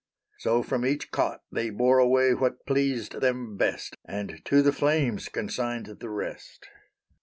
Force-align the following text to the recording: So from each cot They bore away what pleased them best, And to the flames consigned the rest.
So 0.39 0.63
from 0.63 0.83
each 0.83 1.11
cot 1.11 1.43
They 1.51 1.69
bore 1.69 1.99
away 1.99 2.33
what 2.33 2.65
pleased 2.65 3.21
them 3.21 3.55
best, 3.55 3.95
And 4.03 4.43
to 4.45 4.63
the 4.63 4.73
flames 4.73 5.29
consigned 5.29 5.85
the 5.99 6.09
rest. 6.09 6.67